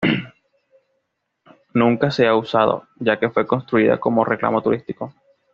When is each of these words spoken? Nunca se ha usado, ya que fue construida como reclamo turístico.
Nunca 1.75 2.09
se 2.09 2.25
ha 2.25 2.33
usado, 2.35 2.87
ya 2.95 3.19
que 3.19 3.29
fue 3.29 3.45
construida 3.45 3.99
como 3.99 4.25
reclamo 4.25 4.63
turístico. 4.63 5.13